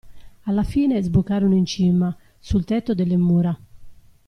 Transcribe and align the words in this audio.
Alla 0.45 0.63
fine, 0.63 0.99
sbucarono 0.99 1.53
in 1.53 1.63
cima, 1.67 2.17
sul 2.39 2.65
tetto 2.65 2.95
delle 2.95 3.17
mura. 3.17 3.55